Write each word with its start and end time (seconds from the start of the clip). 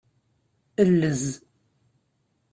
Llez. 0.91 1.23